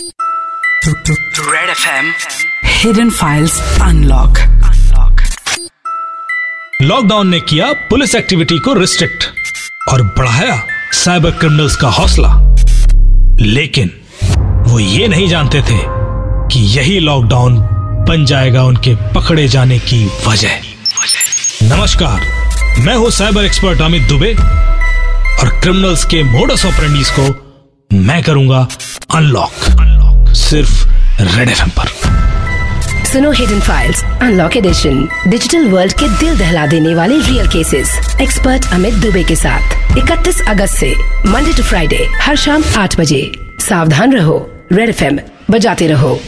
Red 0.00 1.70
FM 1.72 2.06
Hidden 2.64 3.10
Files 3.10 3.56
Unlock. 3.88 4.38
Lockdown 6.82 7.28
ने 7.28 7.40
किया 7.40 7.72
police 7.72 8.14
activity 8.14 8.58
को 8.58 8.74
रिस्ट्रिक्ट 8.74 9.24
और 9.88 10.02
बढ़ाया 10.02 10.62
साइबर 10.92 11.30
क्रिमिनल्स 11.30 11.76
का 11.76 11.88
हौसला। 11.88 12.28
लेकिन 13.40 13.90
वो 14.70 14.78
ये 14.78 15.08
नहीं 15.08 15.28
जानते 15.28 15.62
थे 15.62 15.78
कि 16.52 16.60
यही 16.78 16.98
लॉकडाउन 16.98 17.58
बन 18.08 18.24
जाएगा 18.24 18.64
उनके 18.64 18.94
पकड़े 18.94 19.48
जाने 19.48 19.78
की 19.78 20.04
वजह। 20.28 20.60
नमस्कार 21.62 22.20
मैं 22.78 22.94
हूँ 22.94 23.10
साइबर 23.10 23.44
एक्सपर्ट 23.44 23.80
अमित 23.80 24.02
दुबे 24.02 24.34
और 24.34 25.60
क्रिमिनल्स 25.60 26.04
के 26.04 26.22
मोडस 26.22 26.66
ऑपरेंडीज 26.66 27.10
को 27.18 27.50
मैं 27.92 28.22
करूँगा 28.22 28.68
अनलॉक 29.14 29.52
अनलॉक 29.80 29.89
सिर्फ़ 30.50 30.84
रेड 31.20 31.48
एफएम 31.48 31.68
पर। 31.68 31.88
सुनो 33.12 33.30
hidden 33.30 33.60
files 33.60 34.04
unlock 34.04 34.56
edition 34.56 35.08
digital 35.28 35.68
world 35.68 35.92
के 35.92 36.08
दिल 36.08 36.38
दहला 36.38 36.66
देने 36.66 36.94
वाले 36.94 37.18
real 37.18 37.48
cases 37.48 38.16
expert 38.20 38.66
Amit 38.72 38.94
Dubey 38.94 39.22
के 39.24 39.36
साथ। 39.36 39.98
31 39.98 40.40
अगस्त 40.48 40.76
से 40.76 40.94
मंडे 41.26 41.52
टू 41.52 41.62
फ्राइडे 41.62 42.06
हर 42.22 42.36
शाम 42.36 42.64
8 42.76 43.00
बजे। 43.00 43.22
सावधान 43.60 44.12
रहो 44.12 44.50
रेड 44.72 44.88
एफ़ 44.88 45.04
बजाते 45.50 45.86
रहो। 45.86 46.20